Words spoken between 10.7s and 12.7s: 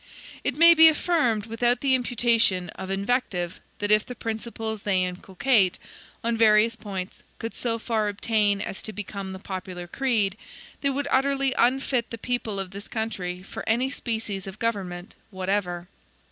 they would utterly unfit the people